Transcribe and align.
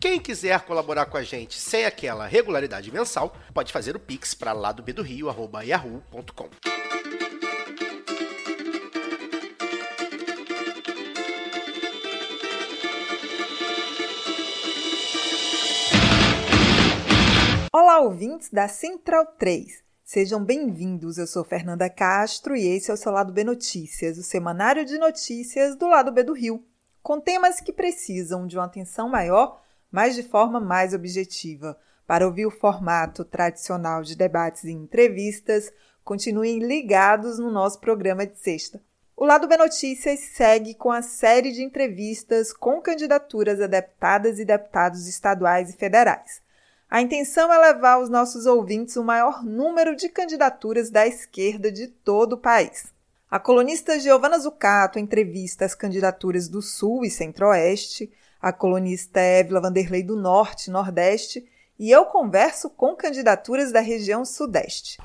Quem 0.00 0.20
quiser 0.20 0.60
colaborar 0.60 1.06
com 1.06 1.16
a 1.16 1.24
gente 1.24 1.58
sem 1.58 1.84
aquela 1.84 2.24
regularidade 2.24 2.92
mensal, 2.92 3.34
pode 3.52 3.72
fazer 3.72 3.96
o 3.96 3.98
pix 3.98 4.32
para 4.32 4.52
lá 4.52 4.70
do 4.70 4.80
do 4.80 5.02
Rio, 5.02 5.26
yahoo.com. 5.60 6.48
Olá, 17.72 17.98
ouvintes 17.98 18.50
da 18.50 18.68
Central 18.68 19.26
3. 19.36 19.82
Sejam 20.04 20.44
bem-vindos. 20.44 21.18
Eu 21.18 21.26
sou 21.26 21.42
Fernanda 21.42 21.90
Castro 21.90 22.54
e 22.54 22.64
esse 22.68 22.88
é 22.92 22.94
o 22.94 22.96
seu 22.96 23.10
Lado 23.10 23.32
B 23.32 23.42
Notícias, 23.42 24.16
o 24.16 24.22
semanário 24.22 24.84
de 24.84 24.96
notícias 24.96 25.74
do 25.74 25.88
Lado 25.88 26.12
B 26.12 26.22
do 26.22 26.34
Rio, 26.34 26.64
com 27.02 27.18
temas 27.18 27.60
que 27.60 27.72
precisam 27.72 28.46
de 28.46 28.56
uma 28.56 28.66
atenção 28.66 29.08
maior 29.08 29.60
mas 29.90 30.14
de 30.14 30.22
forma 30.22 30.60
mais 30.60 30.94
objetiva. 30.94 31.78
Para 32.06 32.26
ouvir 32.26 32.46
o 32.46 32.50
formato 32.50 33.24
tradicional 33.24 34.02
de 34.02 34.16
debates 34.16 34.64
e 34.64 34.72
entrevistas, 34.72 35.72
continuem 36.02 36.58
ligados 36.60 37.38
no 37.38 37.50
nosso 37.50 37.78
programa 37.80 38.26
de 38.26 38.38
sexta. 38.38 38.80
O 39.16 39.24
Lado 39.24 39.48
B 39.48 39.56
Notícias 39.56 40.20
segue 40.20 40.74
com 40.74 40.92
a 40.92 41.02
série 41.02 41.50
de 41.50 41.62
entrevistas 41.62 42.52
com 42.52 42.80
candidaturas 42.80 43.60
a 43.60 43.66
deputadas 43.66 44.38
e 44.38 44.44
deputados 44.44 45.08
estaduais 45.08 45.70
e 45.70 45.76
federais. 45.76 46.40
A 46.88 47.02
intenção 47.02 47.52
é 47.52 47.58
levar 47.58 47.94
aos 47.94 48.08
nossos 48.08 48.46
ouvintes 48.46 48.96
o 48.96 49.04
maior 49.04 49.44
número 49.44 49.94
de 49.94 50.08
candidaturas 50.08 50.88
da 50.88 51.06
esquerda 51.06 51.70
de 51.70 51.88
todo 51.88 52.34
o 52.34 52.38
país. 52.38 52.94
A 53.30 53.38
colunista 53.38 53.98
Giovana 54.00 54.38
Zucato 54.38 54.98
entrevista 54.98 55.66
as 55.66 55.74
candidaturas 55.74 56.48
do 56.48 56.62
Sul 56.62 57.04
e 57.04 57.10
Centro-Oeste, 57.10 58.10
a 58.40 58.52
colunista 58.52 59.20
Évila 59.20 59.60
Vanderlei 59.60 60.02
do 60.02 60.16
Norte, 60.16 60.70
Nordeste, 60.70 61.44
e 61.78 61.90
eu 61.90 62.06
converso 62.06 62.70
com 62.70 62.96
candidaturas 62.96 63.70
da 63.70 63.80
região 63.80 64.24
Sudeste. 64.24 64.96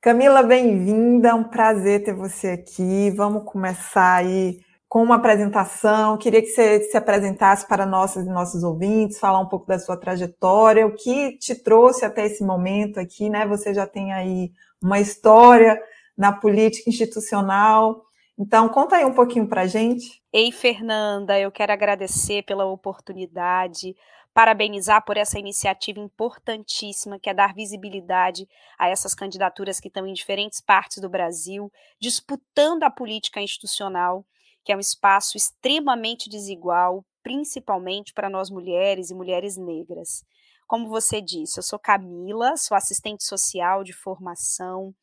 Camila, 0.00 0.42
bem-vinda, 0.42 1.28
é 1.28 1.34
um 1.34 1.44
prazer 1.44 2.02
ter 2.02 2.12
você 2.12 2.48
aqui. 2.48 3.08
Vamos 3.12 3.44
começar 3.44 4.16
aí 4.16 4.58
com 4.90 5.04
uma 5.04 5.14
apresentação. 5.14 6.18
Queria 6.18 6.42
que 6.42 6.48
você 6.48 6.80
se 6.80 6.96
apresentasse 6.96 7.66
para 7.66 7.86
nossas 7.86 8.26
e 8.26 8.28
nossos 8.28 8.64
ouvintes, 8.64 9.20
falar 9.20 9.38
um 9.38 9.46
pouco 9.46 9.64
da 9.64 9.78
sua 9.78 9.96
trajetória, 9.96 10.84
o 10.84 10.96
que 10.96 11.38
te 11.38 11.54
trouxe 11.54 12.04
até 12.04 12.26
esse 12.26 12.42
momento 12.44 12.98
aqui, 12.98 13.30
né? 13.30 13.46
Você 13.46 13.72
já 13.72 13.86
tem 13.86 14.12
aí 14.12 14.50
uma 14.82 14.98
história 14.98 15.80
na 16.18 16.32
política 16.32 16.90
institucional. 16.90 18.02
Então, 18.36 18.68
conta 18.68 18.96
aí 18.96 19.04
um 19.04 19.14
pouquinho 19.14 19.46
para 19.46 19.60
a 19.60 19.66
gente. 19.68 20.20
Ei, 20.32 20.50
Fernanda, 20.50 21.38
eu 21.38 21.52
quero 21.52 21.72
agradecer 21.72 22.42
pela 22.42 22.64
oportunidade, 22.64 23.94
parabenizar 24.34 25.04
por 25.04 25.16
essa 25.16 25.38
iniciativa 25.38 26.00
importantíssima 26.00 27.16
que 27.20 27.30
é 27.30 27.34
dar 27.34 27.54
visibilidade 27.54 28.44
a 28.76 28.88
essas 28.88 29.14
candidaturas 29.14 29.78
que 29.78 29.86
estão 29.86 30.04
em 30.04 30.12
diferentes 30.12 30.60
partes 30.60 31.00
do 31.00 31.08
Brasil, 31.08 31.70
disputando 32.00 32.82
a 32.82 32.90
política 32.90 33.40
institucional 33.40 34.24
que 34.70 34.72
é 34.72 34.76
um 34.76 34.78
espaço 34.78 35.36
extremamente 35.36 36.31
desigual, 36.31 37.04
principalmente 37.25 38.12
para 38.12 38.31
nós 38.31 38.50
mulheres 38.50 39.10
e 39.10 39.14
mulheres 39.14 39.56
negras. 39.56 40.25
Como 40.64 40.88
você 40.88 41.20
disse, 41.20 41.58
eu 41.58 41.62
sou 41.64 41.76
Camila, 41.76 42.56
sou 42.56 42.76
assistente 42.76 43.25
social 43.25 43.82
de 43.82 43.92
formação, 43.92 44.94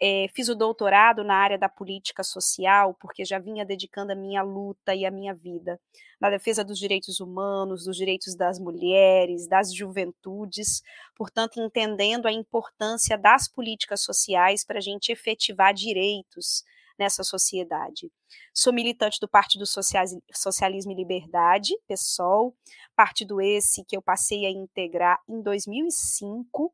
é, 0.00 0.26
fiz 0.34 0.48
o 0.48 0.56
doutorado 0.56 1.22
na 1.22 1.36
área 1.36 1.56
da 1.56 1.68
política 1.68 2.24
social, 2.24 2.96
porque 3.00 3.24
já 3.24 3.38
vinha 3.38 3.64
dedicando 3.64 4.10
a 4.10 4.16
minha 4.16 4.42
luta 4.42 4.92
e 4.92 5.06
a 5.06 5.10
minha 5.12 5.32
vida 5.32 5.80
na 6.20 6.28
defesa 6.28 6.64
dos 6.64 6.76
direitos 6.76 7.20
humanos, 7.20 7.84
dos 7.84 7.96
direitos 7.96 8.34
das 8.34 8.58
mulheres, 8.58 9.46
das 9.46 9.72
juventudes, 9.72 10.82
portanto, 11.14 11.60
entendendo 11.60 12.26
a 12.26 12.32
importância 12.32 13.16
das 13.16 13.46
políticas 13.46 14.02
sociais 14.02 14.64
para 14.64 14.78
a 14.78 14.82
gente 14.82 15.12
efetivar 15.12 15.72
direitos 15.72 16.64
nessa 17.02 17.24
sociedade. 17.24 18.10
Sou 18.54 18.72
militante 18.72 19.18
do 19.20 19.28
Partido 19.28 19.64
Socialismo 19.66 20.92
e 20.92 20.94
Liberdade, 20.94 21.74
PSOL, 21.88 22.54
partido 22.94 23.40
esse 23.40 23.84
que 23.84 23.96
eu 23.96 24.02
passei 24.02 24.46
a 24.46 24.50
integrar 24.50 25.18
em 25.28 25.42
2005, 25.42 26.72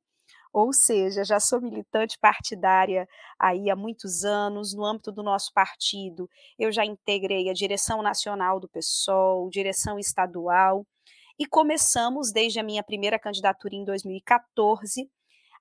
ou 0.53 0.73
seja, 0.73 1.25
já 1.25 1.41
sou 1.41 1.61
militante 1.63 2.19
partidária 2.19 3.09
aí 3.39 3.71
há 3.71 3.77
muitos 3.77 4.25
anos, 4.25 4.75
no 4.75 4.85
âmbito 4.85 5.11
do 5.11 5.23
nosso 5.23 5.51
partido, 5.55 6.29
eu 6.59 6.71
já 6.71 6.85
integrei 6.85 7.49
a 7.49 7.55
direção 7.55 8.03
nacional 8.03 8.61
do 8.61 8.69
PSOL, 8.69 9.49
direção 9.49 9.99
estadual, 9.99 10.87
e 11.39 11.47
começamos 11.47 12.33
desde 12.33 12.59
a 12.59 12.63
minha 12.63 12.83
primeira 12.83 13.19
candidatura 13.19 13.75
em 13.75 13.85
2014 13.85 15.09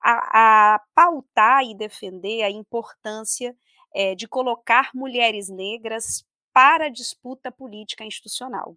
a, 0.02 0.75
a 0.75 0.80
pautar 0.94 1.63
e 1.63 1.75
defender 1.75 2.44
a 2.44 2.50
importância 2.50 3.56
é, 3.94 4.16
de 4.16 4.28
colocar 4.28 4.91
mulheres 4.94 5.50
negras 5.50 6.24
para 6.53 6.85
a 6.85 6.90
disputa 6.90 7.52
política 7.52 8.03
institucional. 8.03 8.75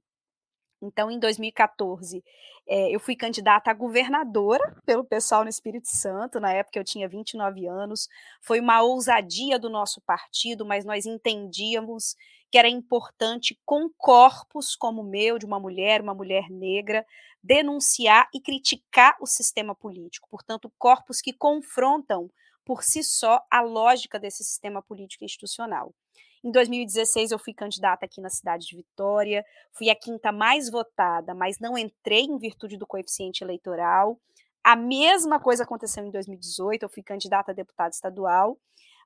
Então, 0.83 1.11
em 1.11 1.19
2014, 1.19 2.25
é, 2.67 2.95
eu 2.95 2.99
fui 2.99 3.15
candidata 3.15 3.71
a 3.71 3.75
governadora 3.75 4.77
pelo 4.87 5.05
pessoal 5.05 5.43
no 5.43 5.51
Espírito 5.51 5.89
Santo, 5.89 6.41
na 6.41 6.53
época 6.53 6.79
eu 6.79 6.85
tinha 6.85 7.09
29 7.09 7.67
anos. 7.67 8.09
Foi 8.41 8.61
uma 8.61 8.81
ousadia 8.81 9.59
do 9.59 9.69
nosso 9.69 10.01
partido, 10.01 10.65
mas 10.65 10.85
nós 10.85 11.05
entendíamos 11.05 12.17
que 12.51 12.59
era 12.59 12.69
importante, 12.69 13.59
com 13.65 13.89
corpos 13.97 14.75
como 14.75 15.03
o 15.03 15.05
meu, 15.05 15.39
de 15.39 15.47
uma 15.47 15.61
mulher, 15.61 16.03
uma 16.03 16.15
mulher 16.15 16.51
negra, 16.51 17.07
denunciar 17.43 18.29
e 18.35 18.41
criticar 18.41 19.17
o 19.21 19.27
sistema 19.27 19.75
político. 19.75 20.29
Portanto, 20.29 20.73
corpos 20.79 21.21
que 21.21 21.33
confrontam 21.33 22.31
por 22.65 22.83
si 22.83 23.03
só 23.03 23.45
a 23.51 23.61
lógica 23.61 24.19
desse 24.19 24.45
sistema 24.45 24.83
político 24.83 25.25
institucional. 25.25 25.95
Em 26.43 26.51
2016, 26.51 27.33
eu 27.33 27.39
fui 27.39 27.53
candidata 27.53 28.07
aqui 28.07 28.21
na 28.21 28.31
cidade 28.31 28.67
de 28.67 28.77
Vitória, 28.77 29.45
fui 29.73 29.91
a 29.91 29.95
quinta 29.95 30.33
mais 30.33 30.71
votada, 30.71 31.35
mas 31.35 31.59
não 31.59 31.77
entrei 31.77 32.23
em 32.23 32.39
virtude 32.39 32.79
do 32.79 32.87
coeficiente 32.87 33.45
eleitoral. 33.45 34.19
A 34.65 34.75
mesma 34.75 35.39
coisa 35.39 35.65
aconteceu 35.65 36.05
em 36.05 36.11
2018, 36.11 36.83
eu 36.83 36.89
fui 36.89 37.03
candidata 37.03 37.53
a 37.53 37.55
deputada 37.55 37.91
estadual, 37.91 38.59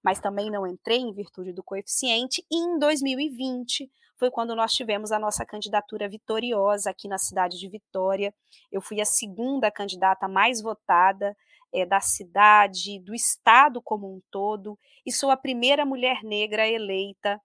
mas 0.05 0.21
também 0.21 0.51
não 0.51 0.67
entrei 0.67 0.99
em 0.99 1.15
virtude 1.15 1.53
do 1.53 1.63
coeficiente. 1.63 2.45
E 2.51 2.57
em 2.57 2.79
2020 2.79 3.91
foi 4.17 4.31
quando 4.31 4.55
nós 4.55 4.73
tivemos 4.73 5.11
a 5.11 5.19
nossa 5.19 5.45
candidatura 5.45 6.09
vitoriosa 6.09 6.91
aqui 6.91 7.09
na 7.09 7.19
cidade 7.19 7.59
de 7.59 7.69
Vitória. 7.69 8.33
Eu 8.71 8.83
fui 8.83 9.01
a 9.01 9.05
segunda 9.05 9.71
candidata 9.71 10.29
mais 10.29 10.61
votada 10.61 11.35
é, 11.73 11.85
da 11.85 12.01
cidade, 12.01 13.01
do 13.01 13.15
estado 13.15 13.83
como 13.83 14.07
um 14.07 14.21
todo, 14.31 14.79
e 15.05 15.11
sou 15.11 15.31
a 15.31 15.37
primeira 15.37 15.85
mulher 15.85 16.23
negra 16.23 16.69
eleita 16.69 17.41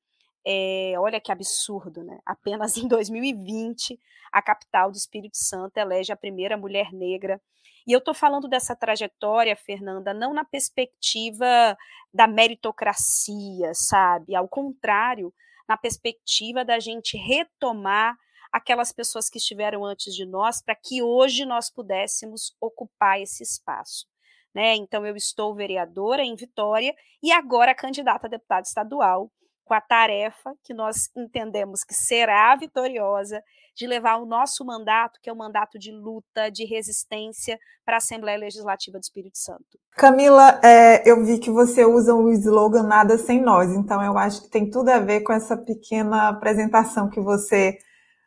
É, 0.45 0.93
olha 0.97 1.19
que 1.19 1.31
absurdo, 1.31 2.03
né? 2.03 2.19
Apenas 2.25 2.77
em 2.77 2.87
2020, 2.87 3.99
a 4.31 4.41
capital 4.41 4.91
do 4.91 4.97
Espírito 4.97 5.37
Santo 5.37 5.77
elege 5.77 6.11
a 6.11 6.17
primeira 6.17 6.57
mulher 6.57 6.91
negra. 6.93 7.41
E 7.85 7.91
eu 7.91 7.99
estou 7.99 8.13
falando 8.13 8.47
dessa 8.47 8.75
trajetória, 8.75 9.55
Fernanda, 9.55 10.13
não 10.13 10.33
na 10.33 10.45
perspectiva 10.45 11.77
da 12.13 12.27
meritocracia, 12.27 13.71
sabe? 13.73 14.35
Ao 14.35 14.47
contrário, 14.47 15.33
na 15.67 15.77
perspectiva 15.77 16.65
da 16.65 16.79
gente 16.79 17.17
retomar 17.17 18.17
aquelas 18.51 18.91
pessoas 18.91 19.29
que 19.29 19.37
estiveram 19.37 19.85
antes 19.85 20.13
de 20.15 20.25
nós, 20.25 20.61
para 20.61 20.75
que 20.75 21.01
hoje 21.01 21.45
nós 21.45 21.69
pudéssemos 21.69 22.55
ocupar 22.59 23.21
esse 23.21 23.43
espaço. 23.43 24.07
Né? 24.53 24.75
Então, 24.75 25.05
eu 25.05 25.15
estou 25.15 25.53
vereadora 25.53 26.23
em 26.23 26.35
Vitória 26.35 26.95
e 27.21 27.31
agora 27.31 27.75
candidata 27.75 28.25
a 28.25 28.29
deputada 28.29 28.67
estadual, 28.67 29.31
com 29.69 29.75
a 29.75 29.81
tarefa 29.81 30.55
que 30.63 30.73
nós 30.73 31.11
entendemos 31.15 31.83
que 31.83 31.93
será 31.93 32.55
vitoriosa 32.55 33.39
de 33.77 33.85
levar 33.85 34.17
o 34.17 34.25
nosso 34.25 34.65
mandato, 34.65 35.19
que 35.21 35.29
é 35.29 35.31
o 35.31 35.35
um 35.35 35.37
mandato 35.37 35.77
de 35.77 35.91
luta, 35.91 36.49
de 36.51 36.65
resistência, 36.65 37.55
para 37.85 37.97
a 37.97 37.97
Assembleia 37.97 38.39
Legislativa 38.39 38.97
do 38.97 39.03
Espírito 39.03 39.37
Santo. 39.37 39.77
Camila, 39.91 40.59
é, 40.63 41.07
eu 41.07 41.23
vi 41.23 41.37
que 41.37 41.51
você 41.51 41.85
usa 41.85 42.15
o 42.15 42.31
slogan 42.31 42.81
Nada 42.81 43.15
Sem 43.19 43.39
Nós, 43.41 43.71
então 43.71 44.03
eu 44.03 44.17
acho 44.17 44.41
que 44.41 44.49
tem 44.49 44.67
tudo 44.67 44.89
a 44.89 44.97
ver 44.97 45.21
com 45.21 45.31
essa 45.31 45.55
pequena 45.55 46.29
apresentação 46.29 47.07
que 47.07 47.19
você 47.19 47.77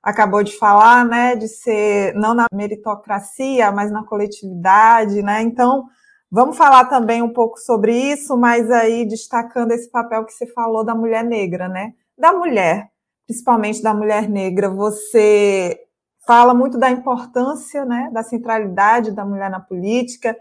acabou 0.00 0.44
de 0.44 0.56
falar, 0.56 1.04
né, 1.04 1.34
de 1.34 1.48
ser 1.48 2.14
não 2.14 2.34
na 2.34 2.46
meritocracia, 2.54 3.72
mas 3.72 3.90
na 3.90 4.04
coletividade, 4.04 5.20
né? 5.22 5.42
Então, 5.42 5.86
vamos 6.32 6.56
falar 6.56 6.86
também 6.86 7.20
um 7.20 7.30
pouco 7.30 7.58
sobre 7.58 7.94
isso, 7.94 8.34
mas 8.38 8.70
aí 8.70 9.04
destacando 9.06 9.72
esse 9.72 9.90
papel 9.90 10.24
que 10.24 10.32
você 10.32 10.46
falou 10.46 10.82
da 10.82 10.94
mulher 10.94 11.22
negra, 11.22 11.68
né? 11.68 11.92
Da 12.16 12.32
mulher, 12.32 12.88
principalmente 13.26 13.82
da 13.82 13.92
mulher 13.92 14.30
negra, 14.30 14.70
você 14.70 15.78
fala 16.26 16.54
muito 16.54 16.78
da 16.78 16.90
importância, 16.90 17.84
né, 17.84 18.08
da 18.12 18.22
centralidade 18.22 19.10
da 19.10 19.24
mulher 19.24 19.50
na 19.50 19.60
política, 19.60 20.36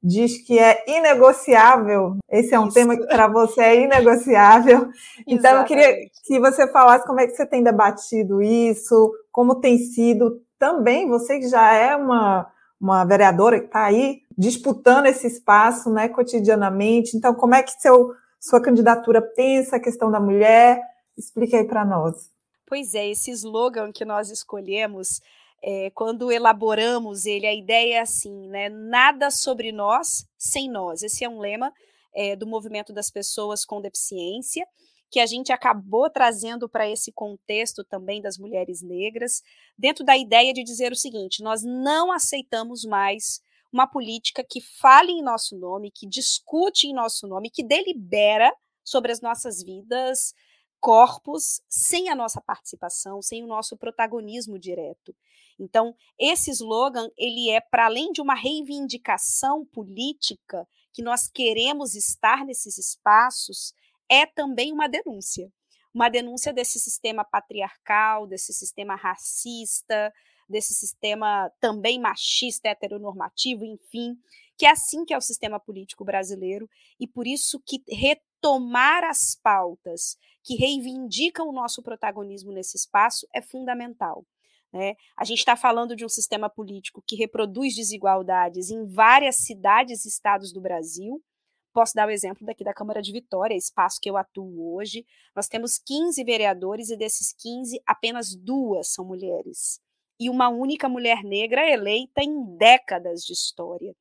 diz 0.00 0.38
que 0.46 0.58
é 0.58 0.84
inegociável. 0.86 2.16
Esse 2.30 2.54
é 2.54 2.60
um 2.60 2.66
Isso. 2.66 2.74
tema 2.74 2.96
que 2.96 3.06
para 3.06 3.26
você 3.26 3.60
é 3.60 3.82
inegociável. 3.82 4.88
então, 5.26 5.58
eu 5.58 5.64
queria 5.64 5.96
que 6.24 6.38
você 6.38 6.70
falasse 6.70 7.06
como 7.06 7.20
é 7.20 7.26
que 7.26 7.34
você 7.34 7.44
tem 7.44 7.62
debatido 7.62 8.40
isso, 8.40 9.12
como 9.32 9.60
tem 9.60 9.78
sido 9.78 10.40
também, 10.58 11.08
você 11.08 11.40
que 11.40 11.48
já 11.48 11.72
é 11.72 11.96
uma, 11.96 12.46
uma 12.80 13.04
vereadora 13.04 13.60
que 13.60 13.66
está 13.66 13.84
aí 13.84 14.22
disputando 14.36 15.06
esse 15.06 15.26
espaço 15.26 15.90
né, 15.90 16.08
cotidianamente. 16.08 17.16
Então, 17.16 17.34
como 17.34 17.54
é 17.54 17.62
que 17.62 17.72
seu, 17.80 18.12
sua 18.40 18.60
candidatura 18.60 19.22
pensa 19.22 19.76
a 19.76 19.80
questão 19.80 20.10
da 20.10 20.20
mulher? 20.20 20.80
Explique 21.16 21.56
aí 21.56 21.64
para 21.64 21.84
nós. 21.84 22.30
Pois 22.66 22.94
é, 22.94 23.08
esse 23.08 23.30
slogan 23.30 23.92
que 23.92 24.04
nós 24.04 24.30
escolhemos 24.30 25.20
é, 25.62 25.90
quando 25.94 26.30
elaboramos 26.30 27.24
ele, 27.24 27.46
a 27.46 27.54
ideia 27.54 27.96
é 27.96 28.00
assim, 28.00 28.48
né? 28.48 28.68
Nada 28.68 29.30
sobre 29.30 29.72
nós 29.72 30.26
sem 30.36 30.68
nós. 30.68 31.02
Esse 31.02 31.24
é 31.24 31.28
um 31.28 31.40
lema 31.40 31.72
é, 32.14 32.36
do 32.36 32.46
movimento 32.46 32.92
das 32.92 33.10
pessoas 33.10 33.64
com 33.64 33.80
deficiência, 33.80 34.66
que 35.14 35.20
a 35.20 35.26
gente 35.26 35.52
acabou 35.52 36.10
trazendo 36.10 36.68
para 36.68 36.90
esse 36.90 37.12
contexto 37.12 37.84
também 37.84 38.20
das 38.20 38.36
mulheres 38.36 38.82
negras, 38.82 39.44
dentro 39.78 40.04
da 40.04 40.16
ideia 40.16 40.52
de 40.52 40.64
dizer 40.64 40.90
o 40.90 40.96
seguinte: 40.96 41.40
nós 41.40 41.62
não 41.62 42.10
aceitamos 42.10 42.84
mais 42.84 43.40
uma 43.72 43.86
política 43.86 44.42
que 44.42 44.60
fale 44.60 45.12
em 45.12 45.22
nosso 45.22 45.56
nome, 45.56 45.92
que 45.92 46.04
discute 46.04 46.88
em 46.88 46.92
nosso 46.92 47.28
nome, 47.28 47.48
que 47.48 47.62
delibera 47.62 48.52
sobre 48.82 49.12
as 49.12 49.20
nossas 49.20 49.62
vidas, 49.62 50.34
corpos, 50.80 51.62
sem 51.68 52.08
a 52.08 52.16
nossa 52.16 52.40
participação, 52.40 53.22
sem 53.22 53.44
o 53.44 53.46
nosso 53.46 53.76
protagonismo 53.76 54.58
direto. 54.58 55.14
Então, 55.60 55.94
esse 56.18 56.50
slogan, 56.50 57.08
ele 57.16 57.50
é 57.50 57.60
para 57.60 57.86
além 57.86 58.10
de 58.10 58.20
uma 58.20 58.34
reivindicação 58.34 59.64
política 59.64 60.66
que 60.92 61.02
nós 61.02 61.28
queremos 61.28 61.94
estar 61.94 62.44
nesses 62.44 62.78
espaços, 62.78 63.72
é 64.10 64.26
também 64.26 64.72
uma 64.72 64.88
denúncia. 64.88 65.50
Uma 65.92 66.08
denúncia 66.08 66.52
desse 66.52 66.80
sistema 66.80 67.24
patriarcal, 67.24 68.26
desse 68.26 68.52
sistema 68.52 68.96
racista, 68.96 70.12
desse 70.48 70.74
sistema 70.74 71.50
também 71.60 72.00
machista, 72.00 72.68
heteronormativo, 72.68 73.64
enfim, 73.64 74.16
que 74.56 74.66
é 74.66 74.70
assim 74.70 75.04
que 75.04 75.14
é 75.14 75.18
o 75.18 75.22
sistema 75.22 75.58
político 75.58 76.04
brasileiro, 76.04 76.68
e 76.98 77.06
por 77.06 77.26
isso 77.26 77.60
que 77.64 77.82
retomar 77.88 79.04
as 79.04 79.34
pautas 79.34 80.16
que 80.42 80.56
reivindicam 80.56 81.48
o 81.48 81.52
nosso 81.52 81.82
protagonismo 81.82 82.52
nesse 82.52 82.76
espaço 82.76 83.26
é 83.34 83.40
fundamental. 83.40 84.26
Né? 84.72 84.94
A 85.16 85.24
gente 85.24 85.38
está 85.38 85.56
falando 85.56 85.96
de 85.96 86.04
um 86.04 86.08
sistema 86.08 86.50
político 86.50 87.02
que 87.06 87.16
reproduz 87.16 87.74
desigualdades 87.74 88.70
em 88.70 88.84
várias 88.84 89.36
cidades 89.36 90.04
e 90.04 90.08
estados 90.08 90.52
do 90.52 90.60
Brasil. 90.60 91.22
Posso 91.74 91.92
dar 91.92 92.06
o 92.06 92.10
exemplo 92.12 92.46
daqui 92.46 92.62
da 92.62 92.72
Câmara 92.72 93.02
de 93.02 93.10
Vitória, 93.10 93.56
espaço 93.56 93.98
que 94.00 94.08
eu 94.08 94.16
atuo 94.16 94.76
hoje. 94.76 95.04
Nós 95.34 95.48
temos 95.48 95.76
15 95.76 96.22
vereadores 96.22 96.88
e 96.88 96.96
desses 96.96 97.32
15, 97.32 97.82
apenas 97.84 98.32
duas 98.32 98.94
são 98.94 99.04
mulheres. 99.04 99.80
E 100.20 100.30
uma 100.30 100.48
única 100.48 100.88
mulher 100.88 101.24
negra 101.24 101.68
eleita 101.68 102.22
em 102.22 102.56
décadas 102.56 103.24
de 103.24 103.32
história. 103.32 103.92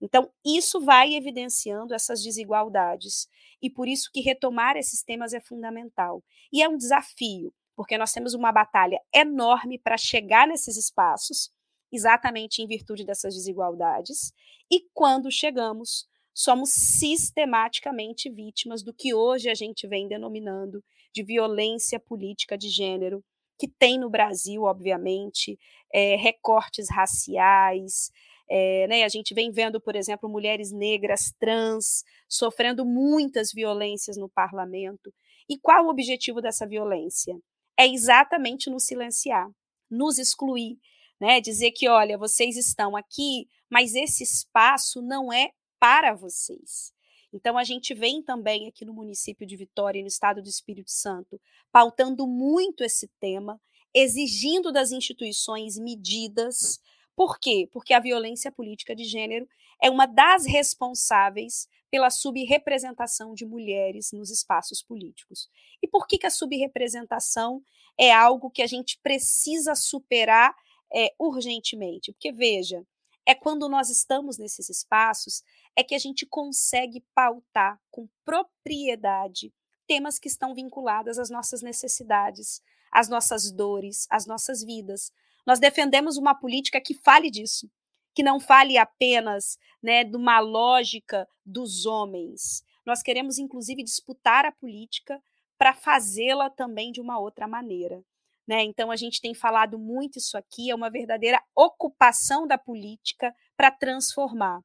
Então, 0.00 0.28
isso 0.44 0.80
vai 0.80 1.14
evidenciando 1.14 1.94
essas 1.94 2.20
desigualdades. 2.20 3.28
E 3.62 3.70
por 3.70 3.86
isso 3.86 4.10
que 4.12 4.20
retomar 4.20 4.76
esses 4.76 5.00
temas 5.00 5.32
é 5.32 5.38
fundamental. 5.38 6.24
E 6.52 6.60
é 6.60 6.68
um 6.68 6.76
desafio, 6.76 7.54
porque 7.76 7.96
nós 7.96 8.12
temos 8.12 8.34
uma 8.34 8.50
batalha 8.50 9.00
enorme 9.14 9.78
para 9.78 9.96
chegar 9.96 10.48
nesses 10.48 10.76
espaços, 10.76 11.52
exatamente 11.92 12.60
em 12.60 12.66
virtude 12.66 13.04
dessas 13.04 13.34
desigualdades, 13.34 14.32
e 14.68 14.88
quando 14.92 15.30
chegamos, 15.30 16.09
somos 16.34 16.70
sistematicamente 16.70 18.30
vítimas 18.30 18.82
do 18.82 18.94
que 18.94 19.14
hoje 19.14 19.48
a 19.48 19.54
gente 19.54 19.86
vem 19.86 20.08
denominando 20.08 20.82
de 21.12 21.22
violência 21.22 21.98
política 21.98 22.56
de 22.56 22.68
gênero, 22.68 23.24
que 23.58 23.68
tem 23.68 23.98
no 23.98 24.08
Brasil, 24.08 24.62
obviamente, 24.62 25.58
é, 25.92 26.16
recortes 26.16 26.88
raciais. 26.90 28.10
É, 28.48 28.86
né, 28.88 29.04
a 29.04 29.08
gente 29.08 29.34
vem 29.34 29.50
vendo, 29.50 29.80
por 29.80 29.94
exemplo, 29.94 30.28
mulheres 30.28 30.72
negras 30.72 31.32
trans 31.38 32.04
sofrendo 32.28 32.84
muitas 32.84 33.52
violências 33.52 34.16
no 34.16 34.28
parlamento. 34.28 35.12
E 35.48 35.58
qual 35.58 35.86
o 35.86 35.90
objetivo 35.90 36.40
dessa 36.40 36.66
violência? 36.66 37.36
é 37.80 37.88
exatamente 37.88 38.68
nos 38.68 38.84
silenciar, 38.84 39.50
nos 39.90 40.18
excluir, 40.18 40.78
né? 41.18 41.40
Dizer 41.40 41.70
que, 41.70 41.88
olha, 41.88 42.18
vocês 42.18 42.54
estão 42.58 42.94
aqui, 42.94 43.48
mas 43.70 43.94
esse 43.94 44.22
espaço 44.22 45.00
não 45.00 45.32
é 45.32 45.50
para 45.80 46.14
vocês. 46.14 46.92
Então, 47.32 47.56
a 47.56 47.64
gente 47.64 47.94
vem 47.94 48.22
também 48.22 48.68
aqui 48.68 48.84
no 48.84 48.92
município 48.92 49.46
de 49.46 49.56
Vitória, 49.56 50.02
no 50.02 50.08
estado 50.08 50.42
do 50.42 50.48
Espírito 50.48 50.90
Santo, 50.90 51.40
pautando 51.72 52.26
muito 52.26 52.84
esse 52.84 53.08
tema, 53.18 53.60
exigindo 53.94 54.70
das 54.70 54.92
instituições 54.92 55.78
medidas. 55.78 56.80
Por 57.16 57.38
quê? 57.38 57.68
Porque 57.72 57.94
a 57.94 58.00
violência 58.00 58.52
política 58.52 58.94
de 58.94 59.04
gênero 59.04 59.48
é 59.82 59.88
uma 59.88 60.06
das 60.06 60.44
responsáveis 60.44 61.68
pela 61.90 62.10
subrepresentação 62.10 63.34
de 63.34 63.44
mulheres 63.44 64.12
nos 64.12 64.30
espaços 64.30 64.82
políticos. 64.82 65.48
E 65.82 65.88
por 65.88 66.06
que, 66.06 66.18
que 66.18 66.26
a 66.26 66.30
subrepresentação 66.30 67.62
é 67.98 68.12
algo 68.12 68.50
que 68.50 68.62
a 68.62 68.66
gente 68.66 68.98
precisa 69.02 69.74
superar 69.74 70.54
é, 70.92 71.12
urgentemente? 71.18 72.12
Porque, 72.12 72.30
veja, 72.30 72.84
é 73.30 73.34
quando 73.34 73.68
nós 73.68 73.90
estamos 73.90 74.38
nesses 74.38 74.68
espaços 74.68 75.44
é 75.76 75.84
que 75.84 75.94
a 75.94 75.98
gente 76.00 76.26
consegue 76.26 77.00
pautar 77.14 77.80
com 77.88 78.08
propriedade 78.24 79.54
temas 79.86 80.18
que 80.18 80.26
estão 80.26 80.52
vinculados 80.52 81.16
às 81.16 81.30
nossas 81.30 81.62
necessidades, 81.62 82.60
às 82.90 83.08
nossas 83.08 83.52
dores, 83.52 84.08
às 84.10 84.26
nossas 84.26 84.64
vidas. 84.64 85.12
Nós 85.46 85.60
defendemos 85.60 86.16
uma 86.16 86.34
política 86.34 86.80
que 86.80 86.92
fale 86.92 87.30
disso, 87.30 87.70
que 88.12 88.22
não 88.24 88.40
fale 88.40 88.76
apenas 88.76 89.56
né, 89.80 90.02
de 90.02 90.16
uma 90.16 90.40
lógica 90.40 91.28
dos 91.46 91.86
homens. 91.86 92.64
Nós 92.84 93.00
queremos, 93.00 93.38
inclusive, 93.38 93.84
disputar 93.84 94.44
a 94.44 94.50
política 94.50 95.22
para 95.56 95.72
fazê-la 95.72 96.50
também 96.50 96.90
de 96.90 97.00
uma 97.00 97.16
outra 97.20 97.46
maneira. 97.46 98.02
Né? 98.50 98.64
Então, 98.64 98.90
a 98.90 98.96
gente 98.96 99.20
tem 99.20 99.32
falado 99.32 99.78
muito 99.78 100.18
isso 100.18 100.36
aqui, 100.36 100.72
é 100.72 100.74
uma 100.74 100.90
verdadeira 100.90 101.40
ocupação 101.54 102.48
da 102.48 102.58
política 102.58 103.32
para 103.56 103.70
transformar 103.70 104.58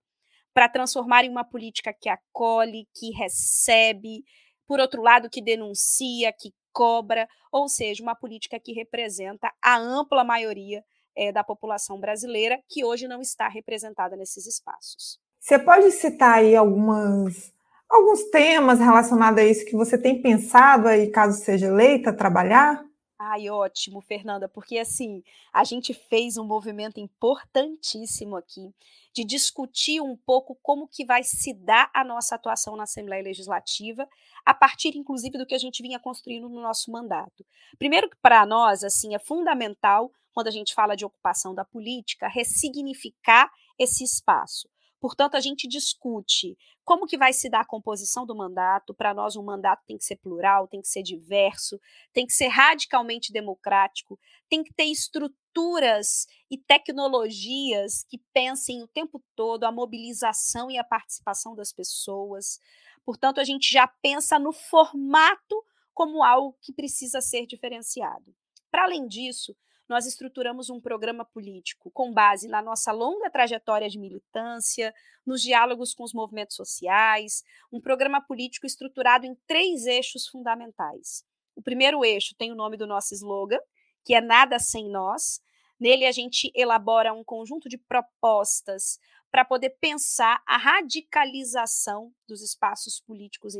para 0.56 0.70
transformar 0.70 1.26
em 1.26 1.30
uma 1.30 1.44
política 1.44 1.94
que 1.94 2.08
acolhe, 2.08 2.88
que 2.96 3.12
recebe, 3.12 4.24
por 4.66 4.80
outro 4.80 5.02
lado, 5.02 5.30
que 5.30 5.42
denuncia, 5.42 6.32
que 6.32 6.54
cobra, 6.72 7.28
ou 7.52 7.68
seja, 7.68 8.02
uma 8.02 8.16
política 8.16 8.58
que 8.58 8.72
representa 8.72 9.52
a 9.62 9.78
ampla 9.78 10.24
maioria 10.24 10.82
é, 11.14 11.30
da 11.30 11.44
população 11.44 12.00
brasileira 12.00 12.58
que 12.70 12.86
hoje 12.86 13.06
não 13.06 13.20
está 13.20 13.50
representada 13.50 14.16
nesses 14.16 14.48
espaços. 14.48 15.20
Você 15.42 15.60
pode 15.60 15.92
citar 15.92 16.36
aí 16.38 16.56
algumas, 16.56 17.54
alguns 17.90 18.24
temas 18.30 18.80
relacionados 18.80 19.42
a 19.42 19.46
isso 19.46 19.66
que 19.66 19.76
você 19.76 19.98
tem 19.98 20.22
pensado 20.22 20.88
aí, 20.88 21.12
caso 21.12 21.38
seja 21.44 21.66
eleita, 21.68 22.14
trabalhar? 22.14 22.82
Ai, 23.18 23.50
ótimo, 23.50 24.02
Fernanda, 24.02 24.50
porque 24.50 24.78
assim, 24.78 25.24
a 25.54 25.64
gente 25.64 25.94
fez 25.94 26.36
um 26.36 26.44
movimento 26.44 27.00
importantíssimo 27.00 28.36
aqui 28.36 28.74
de 29.14 29.24
discutir 29.24 30.02
um 30.02 30.18
pouco 30.18 30.54
como 30.62 30.86
que 30.86 31.06
vai 31.06 31.24
se 31.24 31.54
dar 31.54 31.90
a 31.94 32.04
nossa 32.04 32.36
atuação 32.36 32.76
na 32.76 32.84
Assembleia 32.84 33.24
Legislativa, 33.24 34.06
a 34.46 34.54
partir 34.54 34.98
inclusive 34.98 35.38
do 35.38 35.46
que 35.46 35.56
a 35.56 35.58
gente 35.58 35.82
vinha 35.82 35.98
construindo 35.98 36.50
no 36.50 36.62
nosso 36.62 36.92
mandato. 36.92 37.46
Primeiro 37.80 38.10
que 38.10 38.18
para 38.18 38.46
nós, 38.46 38.84
assim, 38.84 39.16
é 39.16 39.20
fundamental 39.20 40.12
quando 40.34 40.48
a 40.48 40.52
gente 40.52 40.74
fala 40.74 40.98
de 40.98 41.06
ocupação 41.06 41.56
da 41.56 41.64
política, 41.64 42.28
ressignificar 42.28 43.50
esse 43.80 44.04
espaço. 44.04 44.68
Portanto, 45.00 45.36
a 45.36 45.40
gente 45.40 45.68
discute 45.68 46.58
como 46.84 47.06
que 47.06 47.18
vai 47.18 47.34
se 47.34 47.50
dar 47.50 47.62
a 47.62 47.66
composição 47.66 48.26
do 48.26 48.36
mandato. 48.36 48.94
Para 48.94 49.14
nós, 49.14 49.36
um 49.36 49.44
mandato 49.44 49.84
tem 49.86 49.98
que 49.98 50.06
ser 50.06 50.16
plural, 50.18 50.68
tem 50.68 50.82
que 50.82 50.88
ser 50.88 51.04
diverso, 51.04 51.80
tem 52.14 52.26
que 52.26 52.34
ser 52.34 52.48
radicalmente 52.48 53.32
democrático, 53.32 54.20
tem 54.50 54.64
que 54.64 54.74
ter 54.74 54.86
estruturas 54.86 56.28
e 56.50 56.58
tecnologias 56.58 58.06
que 58.10 58.20
pensem 58.34 58.84
o 58.84 58.88
tempo 58.88 59.24
todo 59.36 59.64
a 59.64 59.72
mobilização 59.72 60.70
e 60.70 60.78
a 60.78 60.84
participação 60.84 61.56
das 61.56 61.72
pessoas. 61.72 62.60
Portanto, 63.04 63.40
a 63.40 63.44
gente 63.44 63.72
já 63.72 63.88
pensa 63.88 64.40
no 64.40 64.52
formato 64.52 65.64
como 65.94 66.24
algo 66.24 66.58
que 66.62 66.74
precisa 66.74 67.22
ser 67.22 67.46
diferenciado. 67.46 68.36
Para 68.70 68.84
além 68.84 69.08
disso, 69.08 69.56
nós 69.88 70.06
estruturamos 70.06 70.70
um 70.70 70.80
programa 70.82 71.24
político 71.24 71.92
com 71.92 72.12
base 72.12 72.48
na 72.48 72.62
nossa 72.62 72.92
longa 72.92 73.30
trajetória 73.30 73.90
de 73.90 74.00
militância, 74.00 74.94
nos 75.26 75.42
diálogos 75.42 75.94
com 75.94 76.04
os 76.04 76.14
movimentos 76.14 76.56
sociais, 76.56 77.44
um 77.72 77.80
programa 77.80 78.22
político 78.22 78.66
estruturado 78.66 79.26
em 79.26 79.36
três 79.48 79.86
eixos 79.86 80.28
fundamentais. 80.28 81.24
O 81.56 81.62
primeiro 81.62 82.04
eixo 82.04 82.36
tem 82.38 82.52
o 82.52 82.56
nome 82.56 82.78
do 82.78 82.88
nosso 82.88 83.14
slogan, 83.14 83.60
que 84.04 84.14
é 84.14 84.22
Nada 84.22 84.60
Sem 84.60 84.90
Nós. 84.90 85.42
Nele, 85.80 86.06
a 86.06 86.12
gente 86.12 86.52
elabora 86.56 87.14
um 87.14 87.24
conjunto 87.24 87.68
de 87.70 87.78
propostas 87.78 89.00
para 89.36 89.44
poder 89.44 89.72
pensar 89.82 90.42
a 90.48 90.56
radicalização 90.56 92.10
dos 92.26 92.42
espaços 92.42 93.02
políticos 93.02 93.54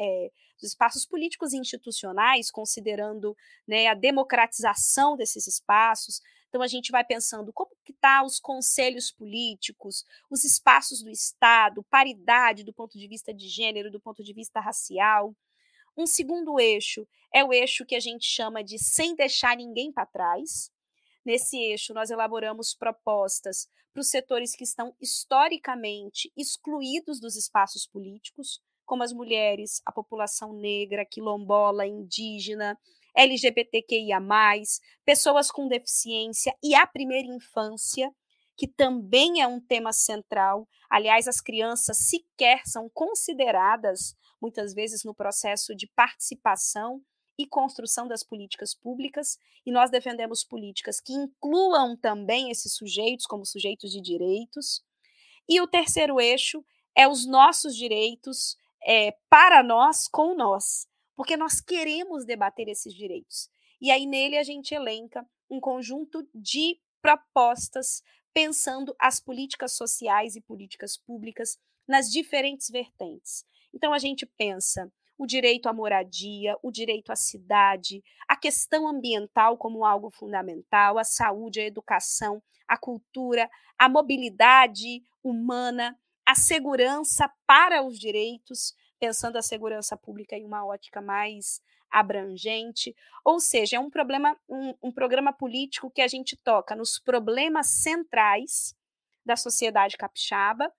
é, 0.00 0.30
dos 0.58 0.70
espaços 0.70 1.04
políticos 1.04 1.52
institucionais, 1.52 2.50
considerando 2.50 3.36
né, 3.68 3.88
a 3.88 3.92
democratização 3.92 5.18
desses 5.18 5.46
espaços. 5.46 6.22
Então 6.48 6.62
a 6.62 6.66
gente 6.66 6.90
vai 6.90 7.04
pensando 7.04 7.52
como 7.52 7.70
que 7.84 7.92
tá 7.92 8.24
os 8.24 8.40
conselhos 8.40 9.12
políticos, 9.12 10.06
os 10.30 10.42
espaços 10.42 11.02
do 11.02 11.10
Estado, 11.10 11.84
paridade 11.90 12.64
do 12.64 12.72
ponto 12.72 12.98
de 12.98 13.06
vista 13.06 13.30
de 13.34 13.46
gênero, 13.46 13.90
do 13.90 14.00
ponto 14.00 14.24
de 14.24 14.32
vista 14.32 14.58
racial. 14.58 15.36
Um 15.94 16.06
segundo 16.06 16.58
eixo 16.58 17.06
é 17.30 17.44
o 17.44 17.52
eixo 17.52 17.84
que 17.84 17.94
a 17.94 18.00
gente 18.00 18.24
chama 18.24 18.64
de 18.64 18.78
sem 18.78 19.14
deixar 19.14 19.54
ninguém 19.54 19.92
para 19.92 20.06
trás. 20.06 20.72
Nesse 21.24 21.58
eixo, 21.58 21.92
nós 21.92 22.10
elaboramos 22.10 22.74
propostas 22.74 23.68
para 23.92 24.00
os 24.00 24.08
setores 24.08 24.54
que 24.54 24.64
estão 24.64 24.94
historicamente 25.00 26.32
excluídos 26.36 27.20
dos 27.20 27.36
espaços 27.36 27.86
políticos, 27.86 28.60
como 28.86 29.02
as 29.02 29.12
mulheres, 29.12 29.82
a 29.84 29.92
população 29.92 30.52
negra, 30.52 31.04
quilombola, 31.04 31.86
indígena, 31.86 32.78
LGBTQIA, 33.14 34.18
pessoas 35.04 35.50
com 35.50 35.68
deficiência 35.68 36.54
e 36.62 36.74
a 36.74 36.86
primeira 36.86 37.28
infância, 37.28 38.10
que 38.56 38.66
também 38.66 39.40
é 39.40 39.46
um 39.46 39.60
tema 39.60 39.92
central. 39.92 40.68
Aliás, 40.88 41.28
as 41.28 41.40
crianças 41.40 41.98
sequer 42.08 42.62
são 42.66 42.88
consideradas, 42.88 44.14
muitas 44.40 44.74
vezes, 44.74 45.04
no 45.04 45.14
processo 45.14 45.74
de 45.74 45.86
participação 45.94 47.02
e 47.40 47.46
construção 47.46 48.06
das 48.06 48.22
políticas 48.22 48.74
públicas, 48.74 49.38
e 49.64 49.72
nós 49.72 49.90
defendemos 49.90 50.44
políticas 50.44 51.00
que 51.00 51.14
incluam 51.14 51.96
também 51.96 52.50
esses 52.50 52.74
sujeitos 52.74 53.24
como 53.24 53.46
sujeitos 53.46 53.90
de 53.90 54.00
direitos. 54.00 54.84
E 55.48 55.58
o 55.58 55.66
terceiro 55.66 56.20
eixo 56.20 56.62
é 56.94 57.08
os 57.08 57.26
nossos 57.26 57.74
direitos 57.74 58.58
é, 58.84 59.16
para 59.30 59.62
nós, 59.62 60.06
com 60.06 60.34
nós, 60.34 60.86
porque 61.16 61.34
nós 61.34 61.62
queremos 61.62 62.26
debater 62.26 62.68
esses 62.68 62.92
direitos. 62.94 63.48
E 63.80 63.90
aí 63.90 64.04
nele 64.04 64.36
a 64.36 64.42
gente 64.42 64.74
elenca 64.74 65.26
um 65.48 65.60
conjunto 65.60 66.28
de 66.34 66.78
propostas 67.00 68.02
pensando 68.34 68.94
as 68.98 69.18
políticas 69.18 69.72
sociais 69.72 70.36
e 70.36 70.42
políticas 70.42 70.98
públicas 70.98 71.58
nas 71.88 72.10
diferentes 72.10 72.68
vertentes. 72.68 73.44
Então 73.72 73.94
a 73.94 73.98
gente 73.98 74.26
pensa 74.26 74.92
o 75.20 75.26
direito 75.26 75.68
à 75.68 75.72
moradia, 75.74 76.56
o 76.62 76.72
direito 76.72 77.12
à 77.12 77.14
cidade, 77.14 78.02
a 78.26 78.34
questão 78.34 78.88
ambiental 78.88 79.58
como 79.58 79.84
algo 79.84 80.08
fundamental, 80.08 80.96
a 80.96 81.04
saúde, 81.04 81.60
a 81.60 81.66
educação, 81.66 82.42
a 82.66 82.78
cultura, 82.78 83.50
a 83.78 83.86
mobilidade 83.86 85.02
humana, 85.22 85.94
a 86.24 86.34
segurança 86.34 87.30
para 87.46 87.82
os 87.82 87.98
direitos, 87.98 88.74
pensando 88.98 89.36
a 89.36 89.42
segurança 89.42 89.94
pública 89.94 90.34
em 90.38 90.46
uma 90.46 90.64
ótica 90.64 91.02
mais 91.02 91.60
abrangente, 91.90 92.96
ou 93.22 93.38
seja, 93.38 93.76
é 93.76 93.80
um 93.80 93.90
problema, 93.90 94.34
um, 94.48 94.72
um 94.82 94.90
programa 94.90 95.34
político 95.34 95.90
que 95.90 96.00
a 96.00 96.08
gente 96.08 96.34
toca 96.34 96.74
nos 96.74 96.98
problemas 96.98 97.66
centrais 97.66 98.74
da 99.26 99.36
sociedade 99.36 99.98
capixaba 99.98 100.72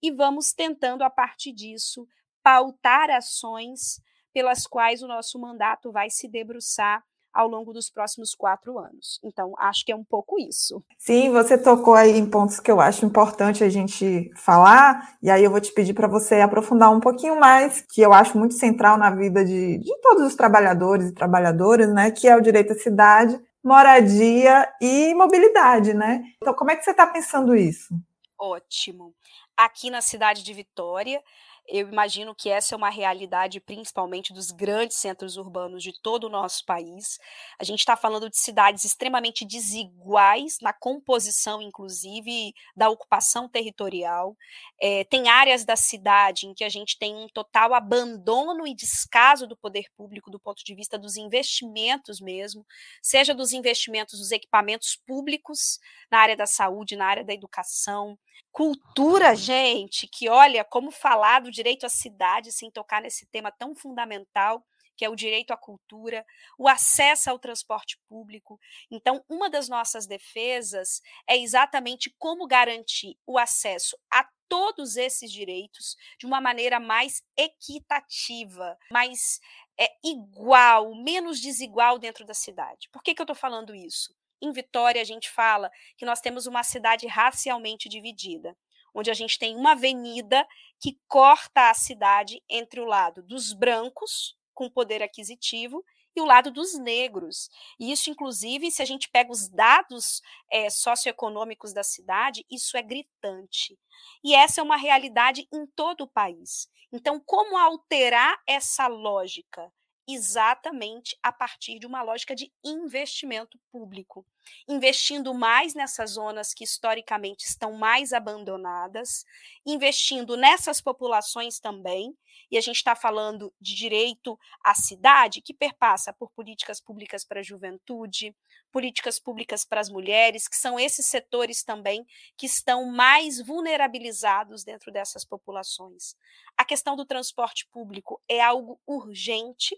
e 0.00 0.12
vamos 0.12 0.52
tentando 0.52 1.02
a 1.02 1.10
partir 1.10 1.52
disso 1.52 2.06
pautar 2.48 3.10
ações 3.10 4.00
pelas 4.32 4.66
quais 4.66 5.02
o 5.02 5.06
nosso 5.06 5.38
mandato 5.38 5.92
vai 5.92 6.08
se 6.08 6.26
debruçar 6.26 7.02
ao 7.30 7.46
longo 7.46 7.74
dos 7.74 7.90
próximos 7.90 8.34
quatro 8.34 8.78
anos. 8.78 9.20
Então, 9.22 9.52
acho 9.58 9.84
que 9.84 9.92
é 9.92 9.94
um 9.94 10.02
pouco 10.02 10.40
isso. 10.40 10.82
Sim, 10.96 11.30
você 11.30 11.58
tocou 11.58 11.94
aí 11.94 12.16
em 12.16 12.24
pontos 12.24 12.58
que 12.58 12.70
eu 12.70 12.80
acho 12.80 13.04
importante 13.04 13.62
a 13.62 13.68
gente 13.68 14.30
falar, 14.34 15.18
e 15.22 15.30
aí 15.30 15.44
eu 15.44 15.50
vou 15.50 15.60
te 15.60 15.70
pedir 15.72 15.92
para 15.92 16.08
você 16.08 16.40
aprofundar 16.40 16.90
um 16.90 17.00
pouquinho 17.00 17.38
mais, 17.38 17.84
que 17.92 18.00
eu 18.00 18.14
acho 18.14 18.38
muito 18.38 18.54
central 18.54 18.96
na 18.96 19.10
vida 19.10 19.44
de, 19.44 19.76
de 19.76 20.00
todos 20.00 20.22
os 20.22 20.34
trabalhadores 20.34 21.10
e 21.10 21.14
trabalhadoras, 21.14 21.92
né, 21.92 22.10
que 22.10 22.26
é 22.26 22.34
o 22.34 22.40
direito 22.40 22.72
à 22.72 22.76
cidade, 22.76 23.38
moradia 23.62 24.66
e 24.80 25.12
mobilidade, 25.14 25.92
né? 25.92 26.22
Então, 26.40 26.54
como 26.54 26.70
é 26.70 26.76
que 26.76 26.82
você 26.82 26.92
está 26.92 27.06
pensando 27.06 27.54
isso? 27.54 27.94
Ótimo. 28.40 29.14
Aqui 29.54 29.90
na 29.90 30.00
cidade 30.00 30.42
de 30.42 30.54
Vitória, 30.54 31.20
eu 31.68 31.86
imagino 31.88 32.34
que 32.34 32.48
essa 32.48 32.74
é 32.74 32.76
uma 32.76 32.88
realidade 32.88 33.60
principalmente 33.60 34.32
dos 34.32 34.50
grandes 34.50 34.96
centros 34.96 35.36
urbanos 35.36 35.82
de 35.82 35.92
todo 36.00 36.24
o 36.24 36.30
nosso 36.30 36.64
país. 36.64 37.18
A 37.58 37.64
gente 37.64 37.80
está 37.80 37.96
falando 37.96 38.30
de 38.30 38.38
cidades 38.38 38.84
extremamente 38.84 39.44
desiguais 39.44 40.56
na 40.62 40.72
composição, 40.72 41.60
inclusive, 41.60 42.54
da 42.74 42.88
ocupação 42.88 43.48
territorial. 43.48 44.34
É, 44.80 45.04
tem 45.04 45.28
áreas 45.28 45.64
da 45.64 45.76
cidade 45.76 46.46
em 46.46 46.54
que 46.54 46.64
a 46.64 46.70
gente 46.70 46.98
tem 46.98 47.14
um 47.14 47.28
total 47.28 47.74
abandono 47.74 48.66
e 48.66 48.74
descaso 48.74 49.46
do 49.46 49.56
poder 49.56 49.84
público 49.94 50.30
do 50.30 50.40
ponto 50.40 50.64
de 50.64 50.74
vista 50.74 50.98
dos 50.98 51.16
investimentos 51.16 52.18
mesmo, 52.18 52.64
seja 53.02 53.34
dos 53.34 53.52
investimentos 53.52 54.18
dos 54.18 54.30
equipamentos 54.30 54.96
públicos 55.06 55.78
na 56.10 56.18
área 56.18 56.36
da 56.36 56.46
saúde, 56.46 56.96
na 56.96 57.06
área 57.06 57.24
da 57.24 57.34
educação, 57.34 58.18
cultura, 58.50 59.36
gente, 59.36 60.08
que 60.08 60.28
olha 60.28 60.64
como 60.64 60.90
falar 60.90 61.40
do 61.40 61.50
direito 61.58 61.84
à 61.84 61.88
cidade 61.88 62.52
sem 62.52 62.70
tocar 62.70 63.02
nesse 63.02 63.26
tema 63.26 63.50
tão 63.50 63.74
fundamental 63.74 64.64
que 64.96 65.04
é 65.04 65.08
o 65.08 65.14
direito 65.14 65.52
à 65.52 65.56
cultura, 65.56 66.26
o 66.58 66.66
acesso 66.66 67.30
ao 67.30 67.38
transporte 67.38 67.96
público. 68.08 68.58
Então, 68.90 69.24
uma 69.28 69.48
das 69.48 69.68
nossas 69.68 70.08
defesas 70.08 71.00
é 71.28 71.36
exatamente 71.38 72.12
como 72.18 72.48
garantir 72.48 73.16
o 73.24 73.38
acesso 73.38 73.96
a 74.10 74.28
todos 74.48 74.96
esses 74.96 75.30
direitos 75.30 75.96
de 76.18 76.26
uma 76.26 76.40
maneira 76.40 76.80
mais 76.80 77.22
equitativa, 77.36 78.76
mais 78.90 79.38
é, 79.78 79.88
igual, 80.02 80.92
menos 80.96 81.40
desigual 81.40 81.96
dentro 81.98 82.26
da 82.26 82.34
cidade. 82.34 82.88
Por 82.90 83.02
que, 83.02 83.14
que 83.14 83.22
eu 83.22 83.24
estou 83.24 83.36
falando 83.36 83.72
isso? 83.74 84.12
Em 84.42 84.50
Vitória, 84.52 85.00
a 85.00 85.04
gente 85.04 85.30
fala 85.30 85.70
que 85.96 86.04
nós 86.04 86.20
temos 86.20 86.46
uma 86.46 86.64
cidade 86.64 87.06
racialmente 87.06 87.88
dividida, 87.88 88.56
onde 88.92 89.10
a 89.10 89.14
gente 89.14 89.38
tem 89.38 89.54
uma 89.54 89.72
avenida 89.72 90.46
que 90.80 90.98
corta 91.08 91.70
a 91.70 91.74
cidade 91.74 92.42
entre 92.48 92.80
o 92.80 92.84
lado 92.84 93.22
dos 93.22 93.52
brancos, 93.52 94.36
com 94.54 94.70
poder 94.70 95.02
aquisitivo, 95.02 95.84
e 96.16 96.20
o 96.20 96.24
lado 96.24 96.50
dos 96.50 96.76
negros. 96.78 97.48
E 97.78 97.92
isso, 97.92 98.10
inclusive, 98.10 98.70
se 98.70 98.82
a 98.82 98.84
gente 98.84 99.08
pega 99.08 99.30
os 99.30 99.48
dados 99.48 100.20
é, 100.50 100.68
socioeconômicos 100.68 101.72
da 101.72 101.82
cidade, 101.82 102.44
isso 102.50 102.76
é 102.76 102.82
gritante. 102.82 103.78
E 104.24 104.34
essa 104.34 104.60
é 104.60 104.64
uma 104.64 104.76
realidade 104.76 105.46
em 105.52 105.66
todo 105.66 106.02
o 106.02 106.08
país. 106.08 106.68
Então, 106.92 107.20
como 107.24 107.56
alterar 107.56 108.40
essa 108.46 108.86
lógica? 108.86 109.72
Exatamente 110.08 111.16
a 111.22 111.30
partir 111.30 111.78
de 111.78 111.86
uma 111.86 112.02
lógica 112.02 112.34
de 112.34 112.50
investimento 112.64 113.58
público. 113.70 114.24
investindo 114.66 115.34
mais 115.34 115.74
nessas 115.74 116.12
zonas 116.12 116.54
que 116.54 116.64
historicamente 116.64 117.44
estão 117.44 117.72
mais 117.72 118.14
abandonadas, 118.14 119.24
investindo 119.66 120.36
nessas 120.38 120.80
populações 120.80 121.60
também, 121.60 122.16
e 122.50 122.56
a 122.56 122.60
gente 122.60 122.76
está 122.76 122.96
falando 122.96 123.52
de 123.60 123.74
direito 123.74 124.38
à 124.64 124.74
cidade, 124.74 125.42
que 125.42 125.52
perpassa 125.52 126.12
por 126.14 126.30
políticas 126.30 126.80
públicas 126.80 127.24
para 127.24 127.40
a 127.40 127.42
juventude, 127.42 128.34
políticas 128.72 129.18
públicas 129.18 129.64
para 129.64 129.80
as 129.80 129.88
mulheres, 129.88 130.48
que 130.48 130.56
são 130.56 130.78
esses 130.78 131.06
setores 131.06 131.62
também 131.62 132.06
que 132.36 132.46
estão 132.46 132.86
mais 132.86 133.40
vulnerabilizados 133.40 134.64
dentro 134.64 134.92
dessas 134.92 135.24
populações. 135.24 136.14
A 136.56 136.64
questão 136.64 136.96
do 136.96 137.06
transporte 137.06 137.66
público 137.70 138.20
é 138.28 138.40
algo 138.40 138.80
urgente, 138.86 139.76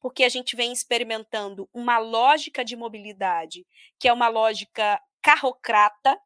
porque 0.00 0.24
a 0.24 0.28
gente 0.28 0.56
vem 0.56 0.72
experimentando 0.72 1.68
uma 1.72 1.98
lógica 1.98 2.64
de 2.64 2.74
mobilidade, 2.74 3.66
que 3.98 4.08
é 4.08 4.12
uma 4.12 4.28
lógica 4.28 5.00
carrocrata, 5.20 6.18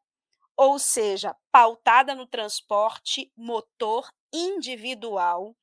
ou 0.55 0.79
seja, 0.79 1.35
pautada 1.51 2.15
no 2.15 2.25
transporte 2.25 3.29
motor 3.35 4.09
individual, 4.31 5.55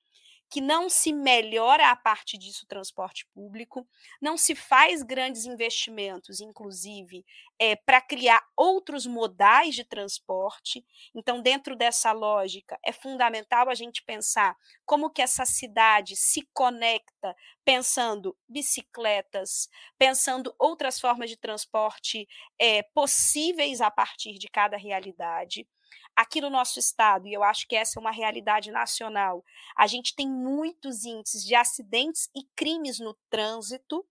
que 0.53 0.61
não 0.61 0.91
se 0.91 1.15
melhora 1.15 1.91
a 1.91 1.97
parte 1.97 2.37
disso 2.37 2.67
o 2.67 2.69
transporte 2.69 3.27
público, 3.33 3.89
não 4.21 4.37
se 4.37 4.55
faz 4.55 5.03
grandes 5.03 5.47
investimentos, 5.47 6.43
inclusive, 6.43 7.25
é, 7.59 7.75
para 7.75 8.03
criar 8.03 8.39
outros 8.55 9.07
modais 9.07 9.75
de 9.75 9.83
transporte. 9.83 10.85
Então, 11.15 11.41
dentro 11.41 11.75
dessa 11.75 12.13
lógica, 12.13 12.79
é 12.85 12.93
fundamental 12.93 13.71
a 13.71 13.75
gente 13.75 14.03
pensar 14.05 14.55
como 14.85 15.09
que 15.09 15.23
essa 15.23 15.47
cidade 15.47 16.17
se 16.17 16.47
conecta, 16.53 17.35
pensando 17.65 18.37
bicicletas, 18.47 19.71
pensando 19.97 20.55
outras 20.59 21.01
formas 21.01 21.31
de 21.31 21.39
transporte 21.39 22.29
é, 22.59 22.83
possíveis 22.83 23.81
a 23.81 23.91
partir 23.91 24.35
de 24.39 24.49
cada 24.49 24.77
realidade. 24.77 25.67
Aqui 26.15 26.41
no 26.41 26.51
nosso 26.51 26.79
estado, 26.79 27.27
e 27.27 27.33
eu 27.33 27.43
acho 27.43 27.67
que 27.67 27.75
essa 27.75 27.99
é 27.99 28.01
uma 28.01 28.11
realidade 28.11 28.71
nacional, 28.71 29.45
a 29.77 29.87
gente 29.87 30.15
tem 30.15 30.29
muitos 30.29 31.05
índices 31.05 31.45
de 31.45 31.55
acidentes 31.55 32.29
e 32.35 32.45
crimes 32.55 32.99
no 32.99 33.15
trânsito, 33.31 34.07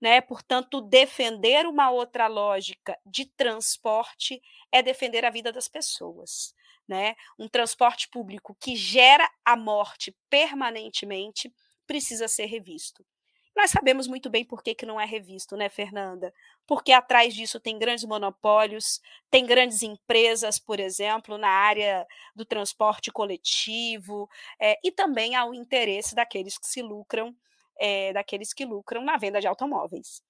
né? 0.00 0.20
Portanto, 0.20 0.80
defender 0.80 1.66
uma 1.66 1.90
outra 1.90 2.26
lógica 2.26 2.98
de 3.06 3.24
transporte 3.24 4.40
é 4.70 4.82
defender 4.82 5.24
a 5.24 5.30
vida 5.30 5.52
das 5.52 5.66
pessoas. 5.66 6.54
Né? 6.86 7.16
Um 7.38 7.48
transporte 7.48 8.10
público 8.10 8.54
que 8.60 8.76
gera 8.76 9.26
a 9.42 9.56
morte 9.56 10.14
permanentemente 10.28 11.50
precisa 11.86 12.28
ser 12.28 12.44
revisto. 12.44 13.02
Nós 13.56 13.70
sabemos 13.70 14.06
muito 14.06 14.28
bem 14.28 14.44
por 14.44 14.62
que, 14.62 14.74
que 14.74 14.84
não 14.84 15.00
é 15.00 15.06
revisto, 15.06 15.56
né, 15.56 15.68
Fernanda? 15.68 16.34
Porque 16.66 16.92
atrás 16.92 17.34
disso 17.34 17.60
tem 17.60 17.78
grandes 17.78 18.04
monopólios, 18.04 19.00
tem 19.30 19.44
grandes 19.46 19.82
empresas, 19.82 20.58
por 20.58 20.80
exemplo, 20.80 21.36
na 21.36 21.48
área 21.48 22.06
do 22.34 22.44
transporte 22.44 23.10
coletivo, 23.12 24.28
é, 24.60 24.78
e 24.82 24.90
também 24.90 25.36
há 25.36 25.44
o 25.44 25.54
interesse 25.54 26.14
daqueles 26.14 26.56
que 26.58 26.66
se 26.66 26.82
lucram, 26.82 27.34
é, 27.78 28.12
daqueles 28.12 28.52
que 28.54 28.64
lucram 28.64 29.04
na 29.04 29.16
venda 29.16 29.40
de 29.40 29.46
automóveis. 29.46 30.22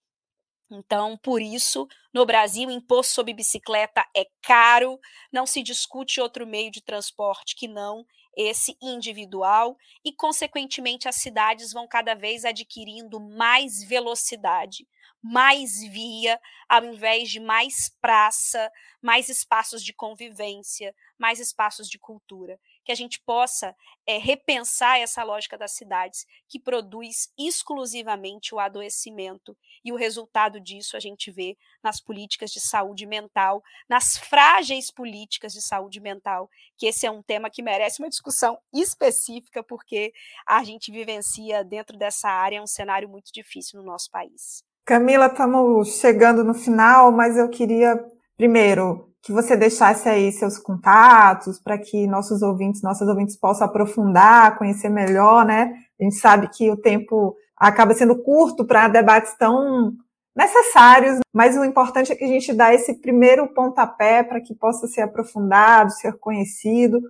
Então, 0.70 1.16
por 1.18 1.42
isso, 1.42 1.86
no 2.12 2.24
Brasil, 2.24 2.70
imposto 2.70 3.14
sobre 3.14 3.34
bicicleta 3.34 4.04
é 4.16 4.26
caro, 4.42 4.98
não 5.32 5.46
se 5.46 5.62
discute 5.62 6.20
outro 6.20 6.46
meio 6.46 6.70
de 6.70 6.82
transporte 6.82 7.54
que 7.54 7.68
não 7.68 8.04
esse 8.36 8.76
individual, 8.82 9.76
e, 10.04 10.12
consequentemente, 10.12 11.08
as 11.08 11.16
cidades 11.16 11.72
vão 11.72 11.86
cada 11.86 12.14
vez 12.14 12.44
adquirindo 12.44 13.20
mais 13.20 13.84
velocidade, 13.84 14.88
mais 15.26 15.80
via, 15.80 16.38
ao 16.68 16.84
invés 16.84 17.30
de 17.30 17.40
mais 17.40 17.88
praça, 17.98 18.70
mais 19.00 19.30
espaços 19.30 19.82
de 19.82 19.90
convivência, 19.90 20.94
mais 21.18 21.40
espaços 21.40 21.88
de 21.88 21.98
cultura. 21.98 22.60
Que 22.84 22.92
a 22.92 22.94
gente 22.94 23.18
possa 23.22 23.74
é, 24.06 24.18
repensar 24.18 24.98
essa 24.98 25.22
lógica 25.22 25.56
das 25.56 25.72
cidades, 25.72 26.26
que 26.46 26.60
produz 26.60 27.32
exclusivamente 27.38 28.54
o 28.54 28.58
adoecimento. 28.58 29.56
E 29.82 29.90
o 29.90 29.96
resultado 29.96 30.60
disso 30.60 30.94
a 30.94 31.00
gente 31.00 31.30
vê 31.30 31.56
nas 31.82 32.02
políticas 32.02 32.50
de 32.50 32.60
saúde 32.60 33.06
mental, 33.06 33.62
nas 33.88 34.18
frágeis 34.18 34.90
políticas 34.90 35.54
de 35.54 35.62
saúde 35.62 36.00
mental, 36.00 36.50
que 36.76 36.84
esse 36.84 37.06
é 37.06 37.10
um 37.10 37.22
tema 37.22 37.48
que 37.48 37.62
merece 37.62 38.02
uma 38.02 38.10
discussão 38.10 38.58
específica, 38.74 39.62
porque 39.62 40.12
a 40.46 40.62
gente 40.62 40.92
vivencia 40.92 41.64
dentro 41.64 41.96
dessa 41.96 42.28
área 42.28 42.62
um 42.62 42.66
cenário 42.66 43.08
muito 43.08 43.32
difícil 43.32 43.80
no 43.80 43.86
nosso 43.86 44.10
país. 44.10 44.62
Camila, 44.86 45.26
estamos 45.28 45.98
chegando 45.98 46.44
no 46.44 46.52
final, 46.52 47.10
mas 47.10 47.38
eu 47.38 47.48
queria, 47.48 47.98
primeiro, 48.36 49.08
que 49.22 49.32
você 49.32 49.56
deixasse 49.56 50.06
aí 50.06 50.30
seus 50.30 50.58
contatos 50.58 51.58
para 51.58 51.78
que 51.78 52.06
nossos 52.06 52.42
ouvintes, 52.42 52.82
nossas 52.82 53.08
ouvintes 53.08 53.34
possam 53.34 53.66
aprofundar, 53.66 54.58
conhecer 54.58 54.90
melhor, 54.90 55.46
né? 55.46 55.72
A 55.98 56.04
gente 56.04 56.16
sabe 56.16 56.48
que 56.48 56.70
o 56.70 56.76
tempo 56.76 57.34
acaba 57.56 57.94
sendo 57.94 58.22
curto 58.22 58.66
para 58.66 58.88
debates 58.88 59.34
tão 59.38 59.94
necessários, 60.36 61.20
mas 61.32 61.56
o 61.56 61.64
importante 61.64 62.12
é 62.12 62.14
que 62.14 62.24
a 62.24 62.28
gente 62.28 62.52
dá 62.52 62.74
esse 62.74 63.00
primeiro 63.00 63.48
pontapé 63.54 64.22
para 64.22 64.42
que 64.42 64.54
possa 64.54 64.86
ser 64.86 65.00
aprofundado, 65.00 65.92
ser 65.92 66.18
conhecido. 66.18 67.00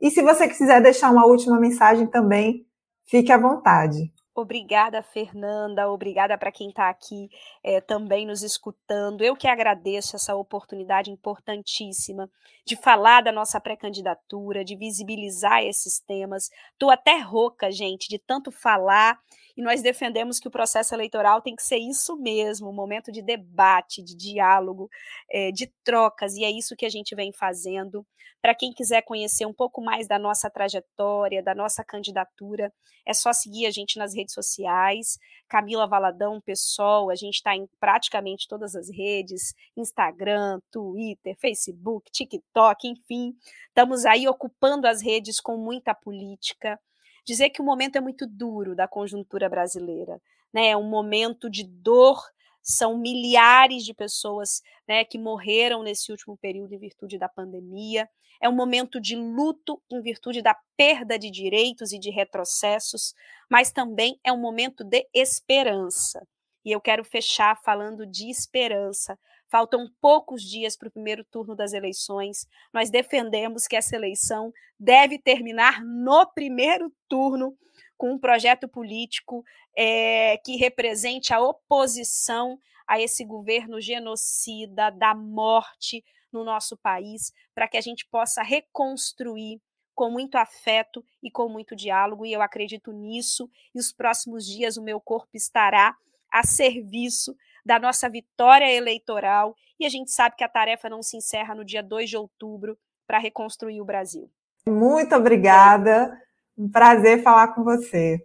E 0.00 0.08
se 0.08 0.22
você 0.22 0.46
quiser 0.46 0.80
deixar 0.80 1.10
uma 1.10 1.26
última 1.26 1.58
mensagem 1.58 2.06
também, 2.06 2.64
fique 3.06 3.32
à 3.32 3.36
vontade. 3.36 4.13
Obrigada, 4.36 5.00
Fernanda. 5.00 5.88
Obrigada 5.88 6.36
para 6.36 6.50
quem 6.50 6.70
está 6.70 6.90
aqui 6.90 7.30
é, 7.62 7.80
também 7.80 8.26
nos 8.26 8.42
escutando. 8.42 9.22
Eu 9.22 9.36
que 9.36 9.46
agradeço 9.46 10.16
essa 10.16 10.34
oportunidade 10.34 11.08
importantíssima 11.08 12.28
de 12.66 12.74
falar 12.74 13.22
da 13.22 13.30
nossa 13.30 13.60
pré-candidatura, 13.60 14.64
de 14.64 14.74
visibilizar 14.74 15.62
esses 15.62 16.00
temas. 16.00 16.50
Estou 16.72 16.90
até 16.90 17.18
rouca, 17.18 17.70
gente, 17.70 18.08
de 18.08 18.18
tanto 18.18 18.50
falar. 18.50 19.20
E 19.56 19.62
nós 19.62 19.82
defendemos 19.82 20.40
que 20.40 20.48
o 20.48 20.50
processo 20.50 20.92
eleitoral 20.96 21.40
tem 21.40 21.54
que 21.54 21.62
ser 21.62 21.78
isso 21.78 22.16
mesmo, 22.16 22.68
um 22.68 22.74
momento 22.74 23.12
de 23.12 23.22
debate, 23.22 24.02
de 24.02 24.16
diálogo, 24.16 24.90
é, 25.30 25.52
de 25.52 25.72
trocas, 25.84 26.34
e 26.34 26.42
é 26.42 26.50
isso 26.50 26.74
que 26.74 26.84
a 26.84 26.90
gente 26.90 27.14
vem 27.14 27.32
fazendo. 27.32 28.04
Para 28.42 28.54
quem 28.54 28.72
quiser 28.72 29.00
conhecer 29.02 29.46
um 29.46 29.54
pouco 29.54 29.80
mais 29.80 30.06
da 30.06 30.18
nossa 30.18 30.50
trajetória, 30.50 31.42
da 31.42 31.54
nossa 31.54 31.82
candidatura, 31.82 32.70
é 33.06 33.14
só 33.14 33.32
seguir 33.32 33.64
a 33.64 33.70
gente 33.70 33.98
nas 33.98 34.12
redes 34.24 34.34
sociais. 34.34 35.18
Camila 35.48 35.86
Valadão, 35.86 36.40
pessoal, 36.40 37.10
a 37.10 37.14
gente 37.14 37.34
está 37.34 37.54
em 37.54 37.68
praticamente 37.78 38.48
todas 38.48 38.74
as 38.74 38.90
redes: 38.90 39.54
Instagram, 39.76 40.58
Twitter, 40.70 41.36
Facebook, 41.38 42.10
TikTok, 42.10 42.88
enfim. 42.88 43.34
Estamos 43.68 44.04
aí 44.04 44.26
ocupando 44.26 44.86
as 44.86 45.02
redes 45.02 45.40
com 45.40 45.56
muita 45.56 45.94
política. 45.94 46.80
Dizer 47.24 47.50
que 47.50 47.62
o 47.62 47.64
momento 47.64 47.96
é 47.96 48.00
muito 48.00 48.26
duro 48.26 48.74
da 48.74 48.88
conjuntura 48.88 49.48
brasileira, 49.48 50.20
né? 50.52 50.68
É 50.68 50.76
um 50.76 50.88
momento 50.88 51.48
de 51.48 51.64
dor 51.64 52.20
são 52.64 52.96
milhares 52.96 53.84
de 53.84 53.92
pessoas 53.92 54.62
né, 54.88 55.04
que 55.04 55.18
morreram 55.18 55.82
nesse 55.82 56.10
último 56.10 56.34
período 56.34 56.72
em 56.72 56.78
virtude 56.78 57.18
da 57.18 57.28
pandemia. 57.28 58.08
É 58.40 58.48
um 58.48 58.54
momento 58.54 58.98
de 58.98 59.14
luto 59.14 59.80
em 59.92 60.00
virtude 60.00 60.40
da 60.40 60.56
perda 60.76 61.18
de 61.18 61.30
direitos 61.30 61.92
e 61.92 61.98
de 61.98 62.10
retrocessos, 62.10 63.14
mas 63.50 63.70
também 63.70 64.18
é 64.24 64.32
um 64.32 64.40
momento 64.40 64.82
de 64.82 65.06
esperança. 65.12 66.26
E 66.64 66.72
eu 66.72 66.80
quero 66.80 67.04
fechar 67.04 67.60
falando 67.62 68.06
de 68.06 68.30
esperança. 68.30 69.18
Faltam 69.46 69.86
poucos 70.00 70.42
dias 70.42 70.76
para 70.76 70.88
o 70.88 70.90
primeiro 70.90 71.22
turno 71.24 71.54
das 71.54 71.74
eleições. 71.74 72.46
Nós 72.72 72.90
defendemos 72.90 73.66
que 73.66 73.76
essa 73.76 73.94
eleição 73.94 74.50
deve 74.80 75.18
terminar 75.18 75.84
no 75.84 76.26
primeiro 76.32 76.90
turno 77.08 77.54
com 77.96 78.12
um 78.12 78.18
projeto 78.18 78.68
político 78.68 79.44
é, 79.76 80.36
que 80.38 80.56
represente 80.56 81.32
a 81.32 81.40
oposição 81.40 82.58
a 82.86 83.00
esse 83.00 83.24
governo 83.24 83.80
genocida 83.80 84.90
da 84.90 85.14
morte 85.14 86.04
no 86.32 86.44
nosso 86.44 86.76
país, 86.76 87.32
para 87.54 87.68
que 87.68 87.76
a 87.76 87.80
gente 87.80 88.06
possa 88.06 88.42
reconstruir 88.42 89.60
com 89.94 90.10
muito 90.10 90.36
afeto 90.36 91.04
e 91.22 91.30
com 91.30 91.48
muito 91.48 91.76
diálogo, 91.76 92.26
e 92.26 92.32
eu 92.32 92.42
acredito 92.42 92.92
nisso, 92.92 93.48
e 93.74 93.78
os 93.78 93.92
próximos 93.92 94.44
dias 94.44 94.76
o 94.76 94.82
meu 94.82 95.00
corpo 95.00 95.30
estará 95.34 95.96
a 96.30 96.42
serviço 96.42 97.36
da 97.64 97.78
nossa 97.78 98.08
vitória 98.10 98.70
eleitoral, 98.70 99.56
e 99.78 99.86
a 99.86 99.88
gente 99.88 100.10
sabe 100.10 100.36
que 100.36 100.44
a 100.44 100.48
tarefa 100.48 100.90
não 100.90 101.02
se 101.02 101.16
encerra 101.16 101.54
no 101.54 101.64
dia 101.64 101.82
2 101.82 102.10
de 102.10 102.16
outubro 102.16 102.76
para 103.06 103.18
reconstruir 103.18 103.80
o 103.80 103.84
Brasil. 103.84 104.28
Muito 104.66 105.14
obrigada. 105.14 106.20
Um 106.56 106.68
prazer 106.68 107.20
falar 107.22 107.48
com 107.48 107.64
você. 107.64 108.24